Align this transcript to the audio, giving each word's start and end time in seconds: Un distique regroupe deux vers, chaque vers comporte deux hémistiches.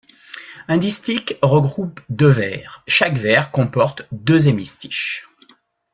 Un 0.67 0.77
distique 0.79 1.37
regroupe 1.43 1.99
deux 2.09 2.25
vers, 2.27 2.81
chaque 2.87 3.19
vers 3.19 3.51
comporte 3.51 4.07
deux 4.11 4.47
hémistiches. 4.47 5.29